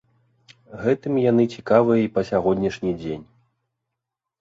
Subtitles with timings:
[0.85, 3.25] Гэтым яны цікавыя і па сягонняшні дзень.